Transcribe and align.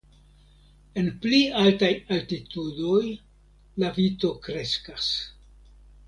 En 0.99 1.09
pli 1.25 1.41
altaj 1.63 1.89
altitudoj 2.15 3.01
la 3.83 3.91
vito 3.99 4.31
kreskas. 4.47 5.11